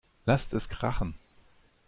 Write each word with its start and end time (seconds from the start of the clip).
Lasst 0.25 0.53
es 0.55 0.67
krachen! 0.67 1.13